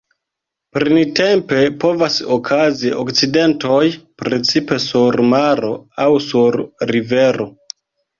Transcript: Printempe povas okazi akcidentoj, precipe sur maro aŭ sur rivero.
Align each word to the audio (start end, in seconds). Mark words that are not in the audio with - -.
Printempe 0.75 1.57
povas 1.83 2.15
okazi 2.35 2.91
akcidentoj, 3.01 3.81
precipe 4.23 4.79
sur 4.87 5.19
maro 5.35 5.71
aŭ 6.07 6.09
sur 6.31 6.59
rivero. 6.93 7.47